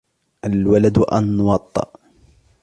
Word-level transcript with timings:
الْوَلَدُ 0.45 0.97
أَنْوَطُ 0.99 1.77